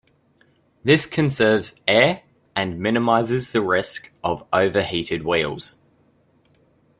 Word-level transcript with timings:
This 0.83 1.05
conserves 1.05 1.75
air, 1.87 2.23
and 2.55 2.79
minimizes 2.79 3.51
the 3.51 3.61
risks 3.61 4.09
of 4.23 4.43
over-heated 4.51 5.23
wheels. 5.23 5.77